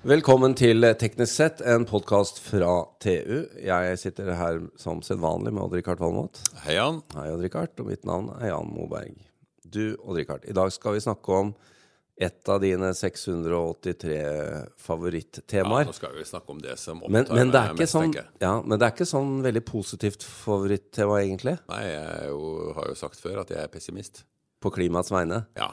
[0.00, 3.42] Velkommen til Teknisk sett, en podkast fra TU.
[3.60, 6.40] Jeg sitter her som sedvanlig med Odd-Rikard Valmot.
[6.64, 7.02] Hei, Jan.
[7.12, 7.74] Hei, Odd-Rikard.
[7.82, 9.18] Og mitt navn er Jan Moberg.
[9.60, 11.52] Du, Odd-Rikard, i dag skal vi snakke om
[12.20, 17.52] et av dine 683 Ja, nå skal vi snakke om det som men, opptar men,
[17.52, 18.32] det er meg mest, sånn, tenker jeg.
[18.44, 22.98] ja, men det er ikke sånn veldig positivt favorittema, egentlig, Nei, jeg jo, har jo
[23.04, 24.24] sagt før at jeg er pessimist.
[24.60, 25.44] på klimaets vegne.
[25.56, 25.70] Ja.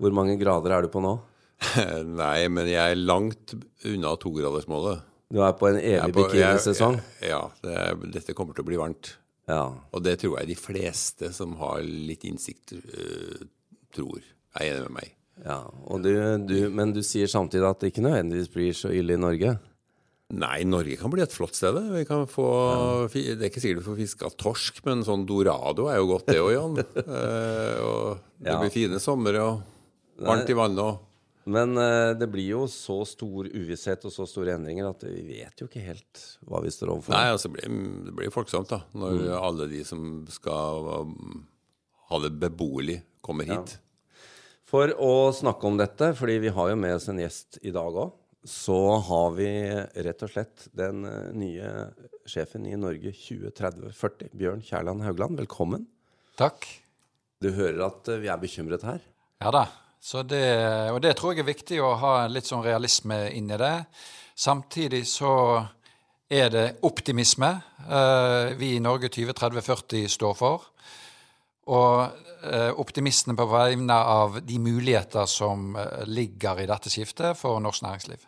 [0.00, 1.14] Hvor mange grader er du på nå?
[2.20, 3.54] Nei, men jeg er langt
[3.88, 5.04] unna togradersmålet.
[5.32, 6.98] Du er på en evig bikinisesong.
[7.24, 9.14] Ja, det er, dette kommer til å bli varmt.
[9.50, 9.62] Ja.
[9.94, 13.46] Og det tror jeg de fleste som har litt innsikt, uh,
[13.94, 14.20] tror.
[14.58, 15.14] Er enig med meg.
[15.44, 15.58] ja.
[15.86, 16.12] Og du,
[16.48, 19.56] du, men du sier samtidig at det ikke nødvendigvis blir så ille i Norge.
[20.36, 21.76] Nei, Norge kan bli et flott sted.
[21.92, 23.10] Vi kan få, ja.
[23.14, 26.40] Det er ikke sikkert vi får fiska torsk, men sånn dorado er jo godt, det
[26.42, 26.80] òg, Jan.
[26.82, 28.58] uh, og det Ja.
[28.62, 30.82] blir fine somre og varmt i vannet.
[30.82, 31.02] og
[31.46, 35.62] Men eh, det blir jo så stor uvisshet og så store endringer at vi vet
[35.62, 37.14] jo ikke helt hva vi står overfor.
[37.14, 37.76] Nei, altså, det blir,
[38.08, 41.44] det blir folksomt da, når alle de som skal um,
[42.10, 43.76] ha det beboelig, kommer hit.
[44.66, 47.94] For å snakke om dette, fordi vi har jo med oss en gjest i dag
[47.94, 48.14] òg,
[48.46, 49.48] så har vi
[50.06, 51.70] rett og slett den eh, nye
[52.30, 55.38] sjefen i Norge 2030-40, Bjørn Kjærland Haugland.
[55.42, 55.86] Velkommen.
[56.38, 56.66] Takk.
[57.42, 59.02] Du hører at eh, vi er bekymret her.
[59.42, 59.64] Ja da.
[60.06, 63.74] Det, og det tror jeg er viktig å ha litt sånn realisme inn i det.
[64.38, 65.32] Samtidig så
[66.30, 67.48] er det optimisme
[67.86, 70.68] eh, vi i Norge 2030-40 står for.
[71.74, 77.58] Og eh, optimistene på vegne av de muligheter som eh, ligger i dette skiftet for
[77.62, 78.26] norsk næringsliv.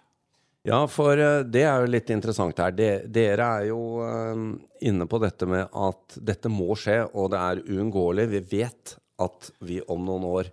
[0.66, 2.74] Ja, for eh, det er jo litt interessant her.
[2.74, 4.42] De, dere er jo eh,
[4.90, 8.26] inne på dette med at dette må skje, og det er uunngåelig.
[8.34, 10.50] Vi vet at vi om noen år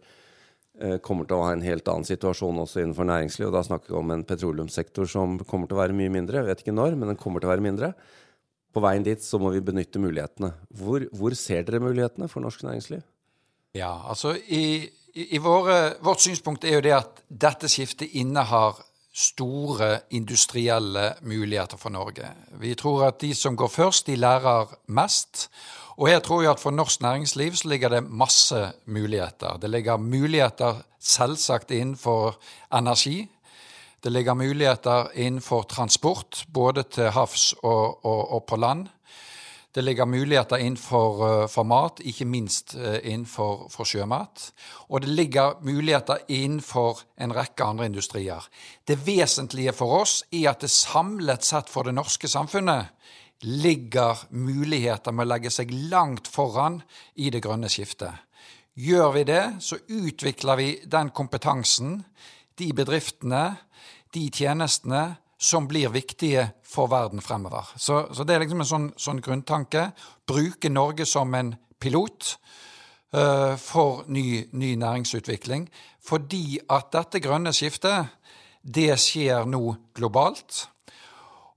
[1.05, 3.47] kommer til å ha en helt annen situasjon også innenfor næringsliv.
[3.47, 6.41] Og da snakker vi om en petroleumssektor som kommer til å være mye mindre.
[6.41, 7.91] Jeg vet ikke når, men den kommer til å være mindre.
[8.75, 10.51] På veien dit så må vi benytte mulighetene.
[10.75, 13.05] Hvor, hvor ser dere mulighetene for norsk næringsliv?
[13.75, 18.81] Ja, altså i, i, i våre, Vårt synspunkt er jo det at dette skiftet innehar
[19.15, 22.27] store industrielle muligheter for Norge.
[22.59, 25.49] Vi tror at de som går først, de lærer mest.
[25.95, 29.57] Og jeg tror jeg at for norsk næringsliv så ligger det masse muligheter.
[29.57, 32.35] Det ligger muligheter selvsagt innenfor
[32.73, 33.29] energi.
[34.03, 38.87] Det ligger muligheter innenfor transport, både til havs og, og, og på land.
[39.75, 44.45] Det ligger muligheter innenfor uh, for mat, ikke minst uh, innenfor for sjømat.
[44.87, 48.47] Og det ligger muligheter innenfor en rekke andre industrier.
[48.87, 52.93] Det vesentlige for oss er at det samlet sett for det norske samfunnet
[53.43, 56.79] ligger muligheter med å legge seg langt foran
[57.19, 58.15] i det grønne skiftet.
[58.79, 61.99] Gjør vi det, så utvikler vi den kompetansen,
[62.55, 63.57] de bedriftene,
[64.15, 67.67] de tjenestene som blir viktige for verden fremover.
[67.75, 69.89] Så, så det er liksom en sånn, sånn grunntanke.
[70.27, 72.35] Bruke Norge som en pilot
[73.15, 75.67] uh, for ny, ny, næringsutvikling.
[76.05, 78.13] Fordi at dette grønne skiftet,
[78.61, 79.63] det skjer nå
[79.95, 80.65] globalt.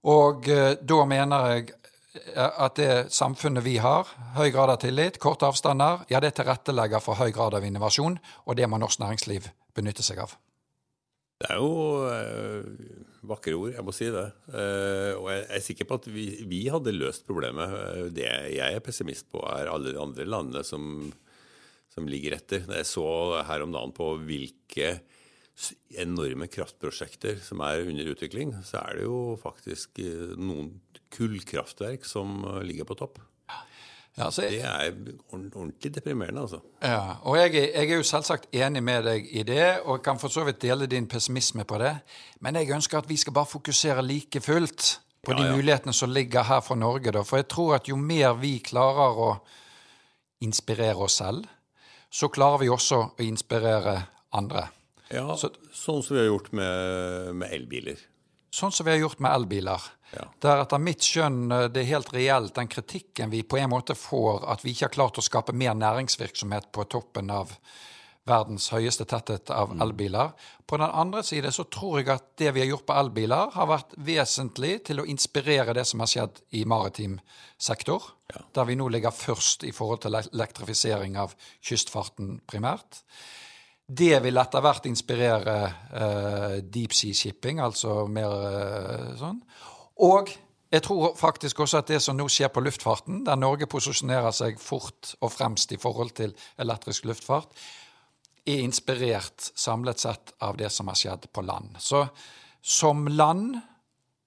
[0.09, 1.69] Og uh, da mener jeg
[2.35, 7.21] at det samfunnet vi har, høy grad av tillit, korte avstander, ja, det tilrettelegger for
[7.21, 8.17] høy grad av innovasjon,
[8.49, 9.47] og det må norsk næringsliv
[9.77, 10.33] benytte seg av.
[11.39, 11.69] Det er jo
[13.29, 14.27] vakre ord, jeg må si det.
[14.51, 17.75] Uh, og jeg er sikker på at vi, vi hadde løst problemet.
[18.17, 21.07] Det jeg er pessimist på, er alle de andre landene som,
[21.93, 22.67] som ligger etter.
[22.81, 23.07] Jeg så
[23.49, 24.99] her om dagen på hvilke
[25.99, 29.99] enorme kraftprosjekter som er under utvikling, så er det jo faktisk
[30.39, 30.77] noen
[31.15, 33.19] kullkraftverk som ligger på topp.
[34.19, 36.59] Ja, jeg, det er ordentlig deprimerende, altså.
[36.83, 40.33] Ja, og jeg, jeg, er jo selvsagt enig med deg i det, og kan for
[40.33, 41.93] så vidt dele din pessimisme på det.
[42.43, 44.89] Men jeg ønsker at vi skal bare fokusere like fullt
[45.23, 47.13] på ja, de mulighetene som ligger her for Norge.
[47.15, 47.23] Da.
[47.23, 49.31] For jeg tror at jo mer vi klarer å
[50.43, 51.47] inspirere oss selv,
[52.11, 54.01] så klarer vi også å inspirere
[54.35, 54.69] andre.
[55.13, 58.01] Ja, så, sånn som vi har gjort med, med elbiler.
[58.55, 59.85] Sånn som vi har gjort med elbiler.
[60.17, 60.25] Ja.
[60.41, 64.47] Der etter mitt skjønn det er helt reelt den kritikken vi på en måte får,
[64.49, 67.53] at vi ikke har klart å skape mer næringsvirksomhet på toppen av
[68.29, 69.83] verdens høyeste tetthet av Mm.
[69.83, 70.33] elbiler.
[70.67, 73.67] På den andre side så tror jeg at det vi har gjort på elbiler, har
[73.67, 77.21] vært vesentlig til å inspirere det som har skjedd i maritim
[77.59, 78.03] sektor,
[78.35, 78.43] Ja.
[78.55, 83.03] der vi nå ligger først i forhold til elektrifisering av kystfarten primært.
[83.91, 89.41] Det vil etter hvert inspirere uh, deep sea shipping, altså mer uh, sånn.
[90.05, 90.31] Og
[90.73, 94.61] jeg tror faktisk også at det som nå skjer på luftfarten, der Norge posisjonerer seg
[94.61, 97.49] fort og fremst i forhold til elektrisk luftfart,
[98.49, 101.77] er inspirert samlet sett av det som har skjedd på land.
[101.81, 102.05] Så,
[102.61, 103.59] som land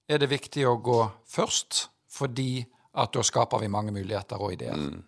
[0.10, 2.66] er det viktig å gå først, fordi
[3.00, 4.78] at da skaper vi mange muligheter og ideer.
[4.78, 5.00] Mm.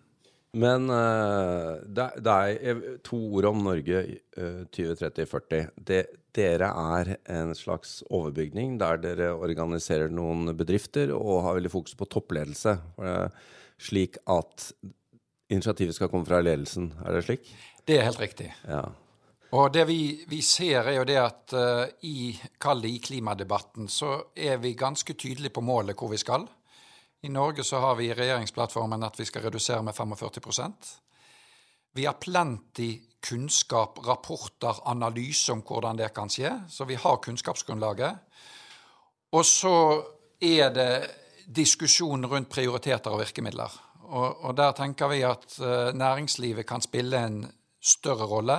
[0.54, 2.34] Men uh, det, det,
[2.70, 4.02] er to ord om Norge
[4.38, 5.64] uh, 2030-40.
[6.34, 12.08] dere er en slags overbygning der dere organiserer noen bedrifter og har veldig fokus på
[12.10, 12.76] toppledelse.
[13.78, 14.70] Slik at
[15.50, 16.92] initiativet skal komme fra ledelsen.
[17.04, 17.50] Er det slik?
[17.86, 18.50] Det er helt riktig.
[18.66, 18.82] Ja.
[19.54, 24.58] Og det vi, vi, ser, er jo det at uh, i, i klimadebatten så er
[24.62, 26.48] vi ganske tydelige på målet hvor vi skal.
[27.24, 30.90] I Norge så har vi i regjeringsplattformen at vi skal redusere med 45%
[31.96, 36.50] Vi har plenty kunnskap, rapporter, analyse om hvordan det kan skje.
[36.68, 38.18] Så vi har kunnskapsgrunnlaget.
[39.32, 40.02] Og så
[40.42, 40.90] er det
[41.46, 43.72] diskusjon rundt prioriteter og virkemidler.
[44.02, 47.38] Og, og der tenker vi at uh, næringslivet kan spille en
[47.80, 48.58] større rolle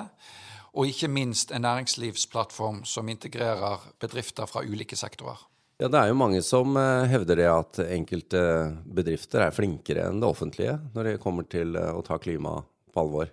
[0.73, 5.37] og ikke minst en næringslivsplattform som integrerer bedrifter fra ulike sektorer.
[5.77, 8.41] Ja, Det er jo mange som eh, hevder det at enkelte
[8.87, 12.61] bedrifter er flinkere enn det offentlige når det kommer til eh, å ta klima
[12.93, 13.31] på alvor.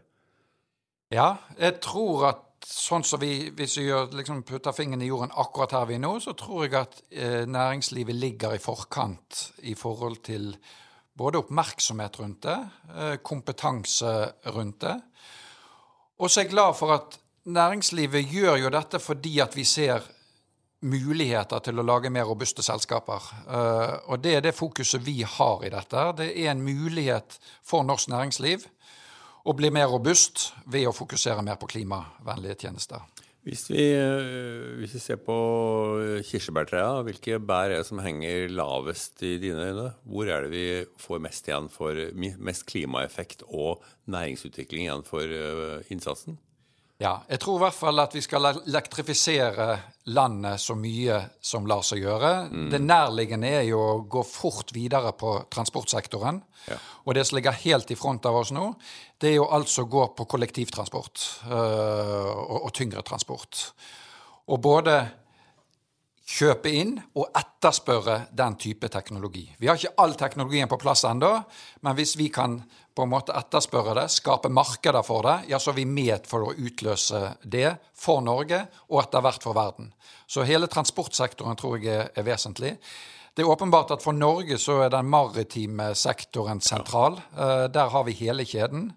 [1.12, 5.34] Ja, jeg tror at sånn som vi, hvis vi gjør, liksom putter fingeren i jorden
[5.38, 9.76] akkurat her vi er nå, så tror jeg at eh, næringslivet ligger i forkant i
[9.78, 10.52] forhold til
[11.18, 12.58] både oppmerksomhet rundt det,
[12.96, 14.14] eh, kompetanse
[14.54, 14.96] rundt det.
[16.18, 17.18] Og så er jeg glad for at
[17.50, 20.06] næringslivet gjør jo dette fordi at vi ser
[20.82, 23.30] muligheter til å lage mer robuste selskaper.
[23.46, 26.06] Uh, og det er det fokuset vi har i dette.
[26.18, 28.66] Det er en mulighet for norsk næringsliv
[29.42, 33.02] å bli mer robust ved å fokusere mer på klimavennlige tjenester.
[33.42, 35.34] Hvis vi, eh, hvis vi ser på
[36.28, 39.88] kirsebærtrea, hvilke bær er det som henger lavest i dine øyne?
[40.06, 40.66] Hvor er det vi
[41.02, 41.98] får mest igjen for
[42.38, 46.38] mest klimaeffekt og næringsutvikling igjen for eh, innsatsen?
[47.02, 49.66] Ja, jeg tror i hvert fall at vi skal elektrifisere
[50.14, 52.30] landet så mye som lar seg gjøre.
[52.50, 52.68] Mm.
[52.70, 56.38] Det nærliggende er jo å gå fort videre på transportsektoren.
[56.68, 56.78] Ja.
[57.06, 58.68] Og det som ligger helt i front av oss nå,
[59.18, 63.64] det er jo altså å gå på kollektivtransport øh, og, og tyngre transport.
[64.50, 64.96] Og både
[66.32, 69.44] kjøpe inn og etterspørre den type teknologi.
[69.58, 71.32] Vi har ikke all teknologien på plass ennå,
[71.82, 72.60] men hvis vi kan
[72.94, 76.48] på en måte etterspørre det, skape markeder for det, ja, så er vi med for
[76.48, 78.60] å utløse det for Norge
[78.90, 79.90] og etter hvert for verden.
[80.26, 82.76] Så hele transportsektoren tror jeg er, vesentlig.
[83.32, 87.20] Det er åpenbart at for Norge så er den maritime sektoren sentral.
[87.36, 87.68] Ja.
[87.72, 88.90] der har vi hele kjeden.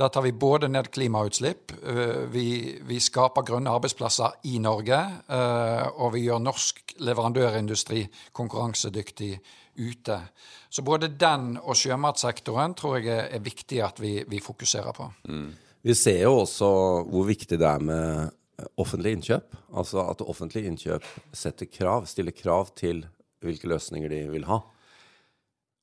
[0.00, 4.96] Der tar vi både ned klimautslipp, uh, vi, vi skaper grønne arbeidsplasser i Norge,
[5.28, 9.34] uh, og vi gjør norsk leverandørindustri konkurransedyktig
[9.80, 10.18] ute.
[10.68, 15.08] Så både den og sjømatsektoren tror jeg er viktig at vi, vi fokuserer på.
[15.28, 15.50] Mm.
[15.82, 16.68] Vi ser jo også
[17.08, 19.56] hvor viktig det er med offentlige innkjøp.
[19.76, 23.06] Altså at offentlige innkjøp setter krav, stiller krav til
[23.40, 24.60] hvilke løsninger de vil ha.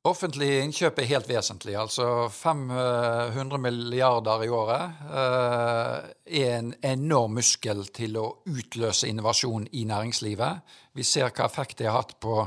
[0.07, 1.73] Offentlige innkjøp er helt vesentlig.
[1.75, 9.83] Altså 500 milliarder i året uh, er en enorm muskel til å utløse innovasjon i
[9.89, 10.63] næringslivet.
[10.95, 12.39] Vi ser hva effekt det har hatt på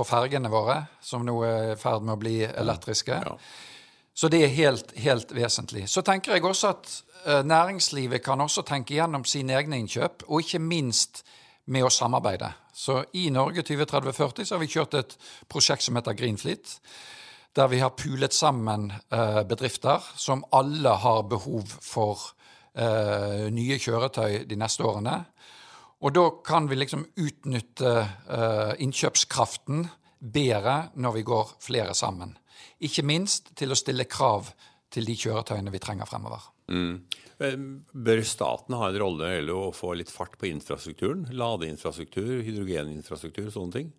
[0.00, 3.20] på fergene våre, som nå er i ferd med å bli elektriske.
[3.26, 3.36] Ja.
[4.16, 5.86] Så det er helt, helt, vesentlig.
[5.88, 6.88] Så tenker jeg også at
[7.26, 11.22] uh, næringslivet kan også tenke gjennom sine egne innkjøp, og ikke minst
[11.70, 12.50] med å samarbeide.
[12.72, 15.16] Så i Norge 2030-40 så har vi kjørt et
[15.48, 16.78] prosjekt som heter Greenfleet.
[17.56, 22.30] Der vi har pulet sammen uh, bedrifter som alle har behov for
[22.78, 25.18] uh, nye kjøretøy de neste årene.
[26.00, 29.84] Og da kan vi liksom utnytte uh, innkjøpskraften
[30.20, 32.36] bedre når vi går flere sammen.
[32.80, 34.48] Ikke minst til å stille krav
[34.90, 36.48] til de kjøretøyene vi trenger fremover.
[36.70, 37.02] Mm.
[37.92, 41.26] Bør staten ha en rolle eller å få litt fart på infrastrukturen?
[41.36, 43.92] Ladeinfrastruktur, hydrogeninfrastruktur, sånne ting?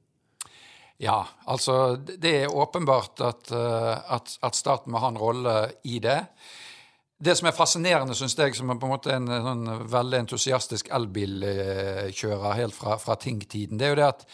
[1.02, 5.56] Ja, altså det er åpenbart at, eh, at, at staten må ha en rolle
[5.90, 6.20] i det.
[7.22, 10.24] Det som er fascinerende, syns jeg, som er på en måte en, en sånn veldig
[10.24, 14.26] entusiastisk elbilkjører helt fra, fra Ting-tiden, det er jo det at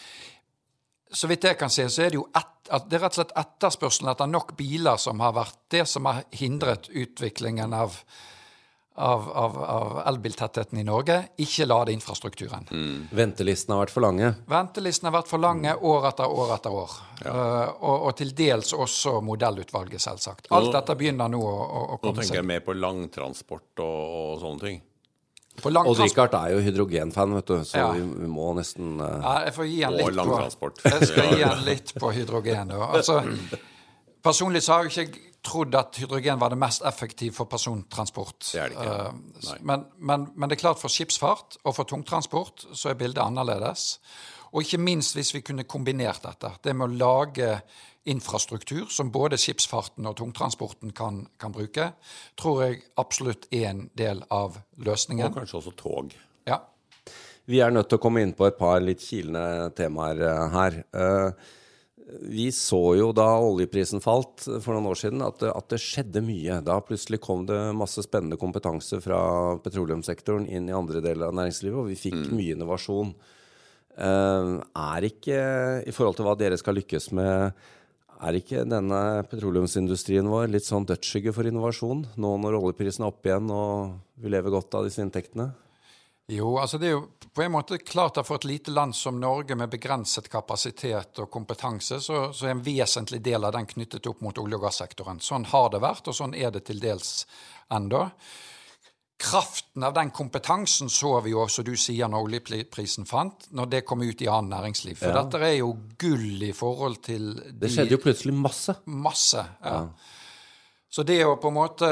[1.18, 2.56] så vidt jeg kan se, så er det jo et,
[2.90, 6.26] det er rett og slett etterspørselen etter nok biler som har vært det som har
[6.36, 7.96] hindret utviklingen av
[8.98, 12.66] av, av, av elbiltettheten i Norge, ikke ladeinfrastrukturen.
[12.72, 13.04] Mm.
[13.14, 14.32] Ventelistene har vært for lange?
[14.50, 16.98] Ventelistene har vært for lange år etter år etter år.
[17.22, 17.30] Ja.
[17.30, 20.50] Uh, og, og, til dels også modellutvalget, selvsagt.
[20.58, 22.08] Alt dette begynner nå å, å komme seg.
[22.08, 24.84] Nå tenker jeg mer på langtransport og, og sånne ting.
[25.66, 27.88] Og Rikard er jo hydrogenfan, vet du, så ja.
[27.98, 29.08] vi må nesten uh...
[29.24, 32.76] ja, Jeg får gi han litt på Jeg skal gi han litt på hydrogen.
[32.78, 33.24] Altså,
[34.28, 38.40] personlig så har jeg ikke trodd at hydrogen var det mest effektive for persontransport.
[38.52, 38.96] Det er det ikke.
[38.96, 43.24] Eh, men, men, men, det er klart for skipsfart og for tungtransport så er bildet
[43.24, 43.98] annerledes.
[44.54, 46.54] Og ikke minst hvis vi kunne kombinert dette.
[46.64, 47.52] Det med å lage
[48.08, 51.90] infrastruktur som både skipsfarten og tungtransporten kan, kan bruke,
[52.40, 55.28] tror jeg absolutt er en del av løsningen.
[55.28, 56.16] Og kanskje også tog.
[56.48, 56.62] Ja.
[57.48, 60.82] Vi er nødt til å komme inn på et par litt kilende temaer eh, her.
[60.96, 61.56] Uh,
[62.08, 66.24] vi så jo da oljeprisen falt for noen år siden, at det, at det, skjedde
[66.24, 66.60] mye.
[66.64, 69.20] Da plutselig kom det masse spennende kompetanse fra
[69.64, 72.30] petroleumssektoren inn i andre deler av næringslivet, og vi fikk mm.
[72.38, 73.12] mye innovasjon.
[73.98, 75.42] Uh, er ikke,
[75.90, 77.68] i forhold til hva dere skal lykkes med,
[78.18, 83.28] er ikke denne petroleumsindustrien vår litt sånn dødsskygge for innovasjon, nå når oljeprisen er opp
[83.28, 85.52] igjen og vi lever godt av disse inntektene?
[86.28, 89.20] Jo, altså det er jo på en måte klart at for et lite land som
[89.22, 94.10] Norge med begrenset kapasitet og kompetanse, så, så, er en vesentlig del av den knyttet
[94.12, 95.22] opp mot olje- og gassektoren.
[95.24, 97.22] Sånn har det vært, og sånn er det til dels
[97.72, 98.10] enda.
[99.18, 103.86] Kraften av den kompetansen så vi jo, som du sier, når oljeprisen fant, når det
[103.88, 105.00] kom ut i annet næringsliv.
[105.00, 105.24] For ja.
[105.24, 108.76] dette er jo gull i forhold til de, Det skjedde jo plutselig masse.
[108.86, 109.80] Masse, ja.
[109.80, 110.26] ja.
[110.90, 111.88] Så det å på en måte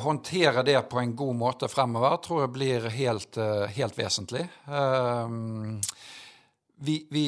[0.00, 4.46] håndtere det på en god måte fremover tror jeg blir helt, eh, helt vesentlig.
[4.64, 5.80] Um,
[6.80, 7.24] vi, vi,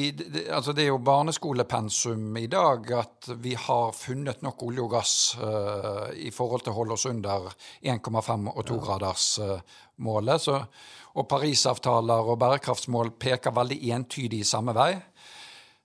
[0.49, 5.13] altså det er jo barneskolepensum i dag at vi har funnet nok olje og gass
[5.37, 7.51] uh, i forhold til å holde oss under
[7.83, 10.47] 1,5 og 2-gradersmålet.
[10.47, 14.93] Uh, og Parisavtaler og bærekraftsmål peker veldig entydig i samme vei.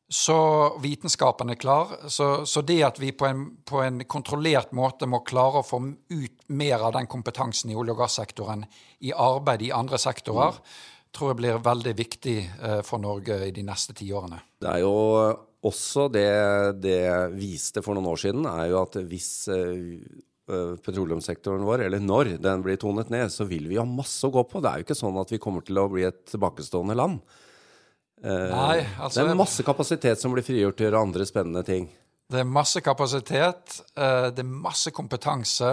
[0.09, 0.37] Så
[0.83, 1.97] vitenskapen er klar.
[2.09, 5.81] Så, så det at vi på en, på en, kontrollert måte må klare å få
[5.83, 8.63] ut mer av den kompetansen i olje- og gassektoren
[9.03, 11.11] i arbeid i andre sektorer, mm.
[11.17, 14.39] tror jeg blir veldig viktig eh, for Norge i de neste tiårene.
[14.63, 14.95] Det er jo
[15.67, 16.31] også det
[16.85, 17.03] det
[17.35, 19.97] viste for noen år siden, er jo at hvis eh,
[20.47, 24.31] eh, petroleumssektoren vår, eller når den blir tonet ned, så vil vi ha masse å
[24.31, 24.63] gå på.
[24.63, 27.19] Det er jo ikke sånn at vi kommer til å bli et tilbakestående land.
[28.25, 31.63] Eh, Nei, altså, det er masse kapasitet som blir frigjort til å gjøre andre spennende
[31.67, 31.89] ting.
[32.27, 35.69] Det er masse kapasitet, eh, det er masse kompetanse.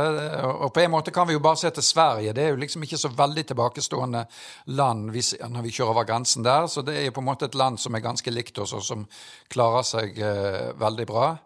[0.53, 2.33] Og på en måte kan vi jo bare se til Sverige.
[2.33, 4.25] Det er jo liksom ikke så veldig tilbakestående
[4.67, 6.67] land når vi kjører over grensen der.
[6.67, 8.83] Så det er jo på en måte et land som er ganske likt oss, og
[8.85, 9.07] som
[9.49, 11.37] klarer seg eh, veldig bra.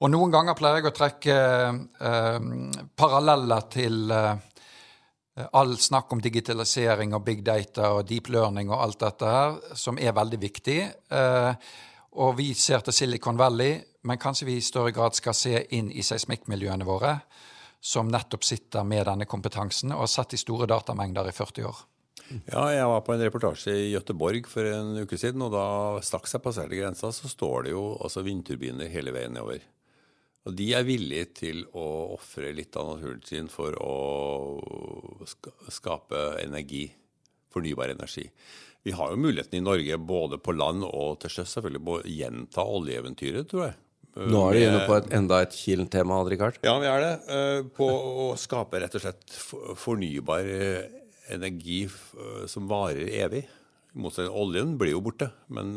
[0.00, 1.38] Og noen ganger pleier jeg å trekke
[2.00, 2.38] eh,
[2.96, 4.57] paralleller til eh, Eh,
[5.52, 10.00] all snakk om digitalisering og big data og deep learning og alt dette her, som
[10.00, 10.78] er veldig viktig.
[11.10, 11.68] Eh,
[12.18, 13.76] og vi ser til Silicon Valley,
[14.08, 17.18] men kanskje vi i større grad skal se inn i seismikkmiljøene våre,
[17.80, 21.84] som nettopp sitter med denne kompetansen og har sett i store datamengder i 40 år.
[22.28, 25.64] Ja, jeg var på en reportasje i Gøteborg for en uke siden, og da
[26.04, 29.62] straks jeg passerte grensa, så står det jo altså vindturbiner hele veien nedover.
[30.48, 35.26] Og de er villige til å ofre litt av naturen sin for å
[35.68, 36.86] skape energi,
[37.52, 38.24] fornybar energi.
[38.86, 42.64] Vi har jo muligheten i Norge både på land og til sjøs selvfølgelig å gjenta
[42.64, 43.76] oljeeventyret, tror jeg.
[44.18, 46.56] Nå er du inne på et, enda et kilent tema, Richard.
[46.64, 47.12] Ja, vi er det.
[47.30, 49.36] Eh, på å skape rett og slett
[49.78, 50.98] fornybar eh,
[51.36, 53.44] energi eh, som varer evig.
[53.98, 55.72] Oljen blir jo borte, men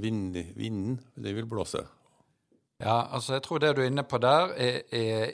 [0.00, 1.82] vinden, det vil blåse.
[2.84, 5.30] Ja, altså jeg tror det du er inne på der, er, er,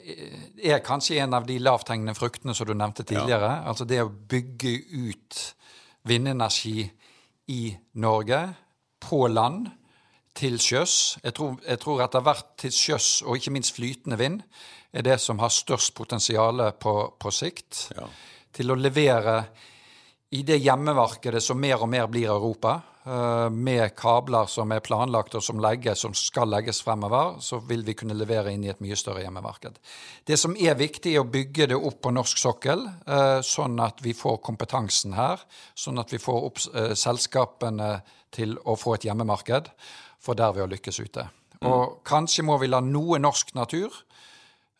[0.71, 3.49] er kanskje en av de lavthengende fruktene som du nevnte tidligere.
[3.59, 3.67] Ja.
[3.67, 4.71] Altså det å bygge
[5.11, 5.41] ut
[6.07, 6.87] vindenergi
[7.51, 7.61] i
[7.99, 8.41] Norge,
[9.01, 9.67] på land,
[10.37, 11.17] til sjøs.
[11.23, 14.39] Jeg tror, jeg tror etter hvert til sjøs, og ikke minst flytende vind,
[14.91, 17.89] er det som har størst potensial på, på sikt.
[17.97, 18.07] Ja.
[18.51, 19.35] Til å levere
[20.35, 22.77] i det hjemmemarkedet som mer og mer blir Europa.
[23.03, 27.81] Eh, med kabler som er planlagt og som, legges, som skal legges fremover, så vil
[27.87, 29.79] vi kunne levere inn i et mye større hjemmemarked.
[30.27, 34.03] Det som er viktig, er å bygge det opp på norsk sokkel, eh, sånn at
[34.05, 35.41] vi får kompetansen her.
[35.73, 37.89] Sånn at vi får opp eh, selskapene
[38.31, 39.73] til å få et hjemmemarked,
[40.21, 41.25] for der vi har lykkes ute.
[41.57, 41.71] Mm.
[41.71, 43.89] Og kanskje må vi la noe norsk natur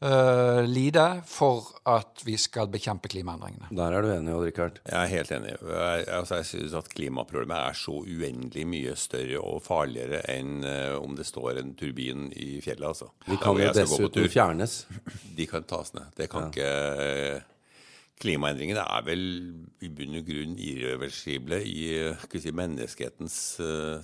[0.01, 3.69] uh, lide for at vi skal bekjempe klimaendringene.
[3.77, 4.79] Der er du enig, Odd Rikard?
[4.85, 5.53] Jeg er helt enig.
[5.61, 10.97] Jeg, altså, jeg synes at klimaproblemet er så uendelig mye større og farligere enn uh,
[11.01, 12.87] om det står en turbin i fjellet.
[12.93, 13.11] Altså.
[13.27, 14.81] De kan jo dessuten fjernes.
[15.37, 16.11] De kan tas ned.
[16.17, 16.53] Det kan ja.
[16.53, 17.47] ikke uh,
[18.21, 19.23] Klimaendringene er vel
[19.81, 21.87] i bunn og grunn irreversible i
[22.37, 23.37] si, menneskehetens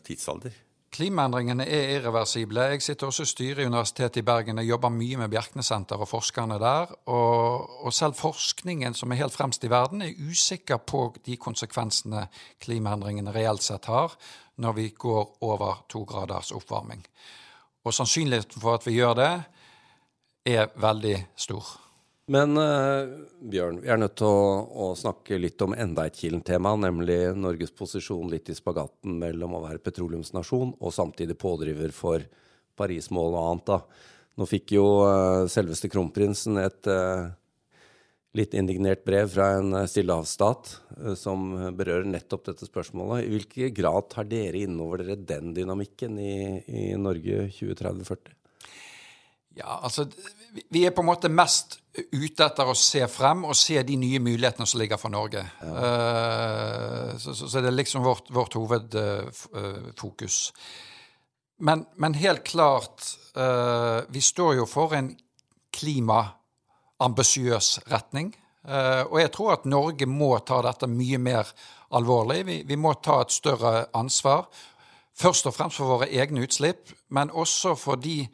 [0.07, 0.55] tidsalder.
[0.91, 2.62] Klimaendringene er irreversible.
[2.72, 4.62] Jeg sitter også i styret i Universitetet i Bergen.
[4.62, 6.94] Jeg jobber mye med Bjerknessenter og forskerne der.
[7.12, 12.27] Og, og, selv forskningen som er helt fremst i verden, er usikker på de konsekvensene
[12.63, 14.15] klimaendringene reelt sett har
[14.58, 17.03] når vi går over to graders oppvarming.
[17.86, 19.34] Og sannsynligheten for at vi gjør det,
[20.48, 21.87] er veldig stor.
[22.27, 23.07] Men uh,
[23.39, 27.72] Bjørn, vi er nødt til å, å snakke litt om enda et Kilen-tema, nemlig Norges
[27.72, 32.25] posisjon litt i spagaten mellom å være petroleumsnasjon og samtidig pådriver for
[32.77, 33.72] Paris-mål og annet.
[33.72, 33.79] da.
[34.38, 37.31] Nå fikk jo uh, selveste kronprinsen et uh,
[38.36, 40.74] litt indignert brev fra en stillehavsstat
[41.17, 41.48] som
[41.79, 43.24] berører nettopp dette spørsmålet.
[43.24, 46.36] I hvilken grad tar dere innover dere den dynamikken i,
[46.67, 48.37] i Norge 2030-40?
[49.57, 50.05] Ja, altså
[50.71, 54.19] Vi er på en måte mest ute etter å se frem og se de nye
[54.21, 55.43] mulighetene som ligger for Norge.
[55.61, 55.73] Ja.
[55.73, 60.37] Uh, så, så, så, det er liksom vårt, vårt hovedfokus.
[60.53, 60.57] Uh,
[61.67, 63.01] men, men, helt klart
[63.33, 65.09] uh, Vi står jo for en
[65.73, 68.35] klimaambisiøs retning.
[68.67, 71.45] og jeg tror at Norge må ta dette mye mer
[71.93, 72.45] alvorlig.
[72.45, 74.47] Vi, vi må ta et større ansvar.
[75.17, 78.27] Først og fremst for våre egne utslipp, men også for de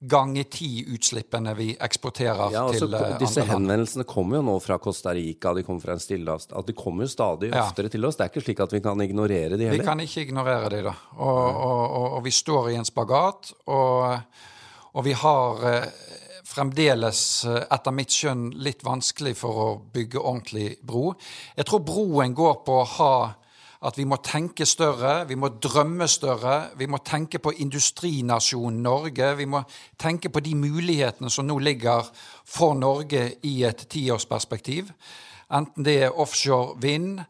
[0.00, 3.22] ganger ti-utslippene vi eksporterer ja, altså, til andre land.
[3.22, 6.46] Disse henvendelsene kommer jo nå fra Costa Rica, de kommer fra en stillehavs...
[6.66, 7.64] De kommer jo stadig ja.
[7.64, 8.18] oftere til oss.
[8.18, 9.82] Det er ikke slik at vi kan ignorere de heller.
[9.82, 10.94] Vi kan ikke ignorere de, da.
[11.18, 16.06] Og, og, og, og vi står i en spagat, og, vi har uh,
[16.46, 21.10] fremdeles, uh, etter mitt skjønn, litt vanskelig for å bygge ordentlig bro.
[21.58, 23.12] Jeg tror broen går på å ha
[23.78, 26.70] at vi må tenke større, vi må drømme større.
[26.78, 29.36] Vi må tenke på industrinasjonen Norge.
[29.38, 29.62] Vi må
[29.98, 32.08] tenke på de mulighetene som nå ligger
[32.44, 34.90] for Norge i et tiårsperspektiv.
[35.54, 37.20] Enten det er offshore vind,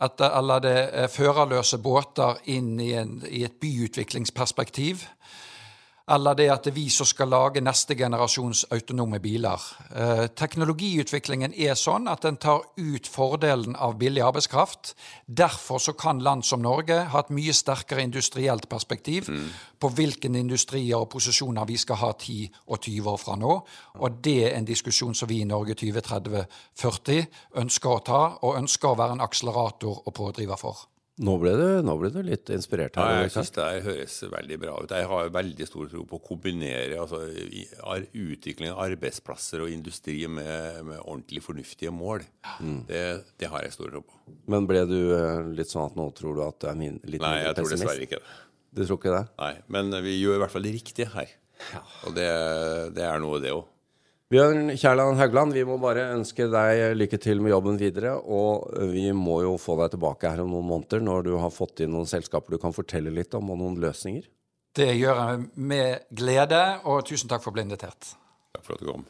[0.00, 5.06] eller det er førerløse båter inn i, en, i et byutviklingsperspektiv
[6.10, 9.62] eller det at det er vi som skal lage neste generasjons autonome biler.
[9.96, 14.92] Eh, teknologiutviklingen er sånn at den tar ut fordelen av billig arbeidskraft.
[15.24, 19.48] Derfor så kan land som Norge ha et mye sterkere industrielt perspektiv mm.
[19.80, 23.58] på hvilke industrier og posisjoner vi skal ha 10 og 20 år fra nå.
[24.04, 27.24] Og det er en diskusjon som vi i Norge 2030-40
[27.64, 30.90] ønsker å ta, og ønsker å være en akselerator og pådriver for.
[31.22, 33.12] Nå ble, du, nå ble, du, litt inspirert her.
[33.12, 34.94] Ja, jeg syns det høres veldig bra ut.
[34.98, 37.20] Jeg har veldig stor tro på å kombinere altså,
[38.18, 42.26] utvikling av arbeidsplasser og industri med, med ordentlig fornuftige mål.
[42.58, 42.80] Mm.
[42.88, 43.04] Det,
[43.38, 44.18] det, har jeg stor tro på.
[44.50, 47.22] Men ble du eh, litt sånn at nå tror du at du er min, litt
[47.22, 48.34] Nei, jeg tror dessverre ikke det.
[48.74, 49.24] Du tror ikke det?
[49.38, 51.30] Nei, men vi gjør i hvert fall det riktige her.
[51.70, 51.84] Ja.
[52.08, 52.26] Og det,
[52.98, 53.68] det er noe, det òg.
[54.34, 58.16] Bjørn Kjærland Haugland, vi må bare ønske deg lykke til med jobben videre.
[58.18, 61.84] Og vi må jo få deg tilbake her om noen måneder når du har fått
[61.84, 64.26] inn noen selskaper du kan fortelle litt om, og noen løsninger.
[64.74, 68.18] Det gjør jeg med glede, og tusen takk for å bli invitert.
[68.58, 69.06] Takk for at du kom.